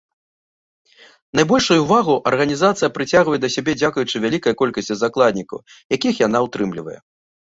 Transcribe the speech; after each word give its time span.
Найбольшую 1.39 1.75
ўвагу 1.81 2.15
арганізацыя 2.31 2.89
прыцягвае 2.95 3.39
да 3.43 3.51
сябе 3.59 3.71
дзякуючы 3.83 4.15
вялікай 4.27 4.53
колькасці 4.63 4.93
закладнікаў, 5.03 5.63
якіх 5.99 6.13
яна 6.27 6.37
ўтрымлівае. 6.49 6.99